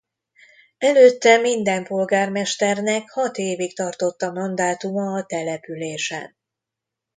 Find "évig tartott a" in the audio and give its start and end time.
3.37-4.31